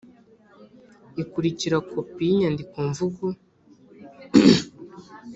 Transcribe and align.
ikurikira 1.21 1.77
Kopi 1.89 2.23
y 2.29 2.33
inyandikomvugo 2.35 3.25